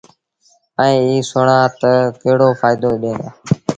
ائيٚݩ 0.81 1.03
ايٚ 1.07 1.23
با 1.25 1.27
سُڻآ 1.29 1.59
تا 1.79 1.91
ڪهڙو 2.21 2.49
ڦآئيدو 2.59 2.91
ڏيݩ 3.01 3.17
دآ۔ 3.21 3.27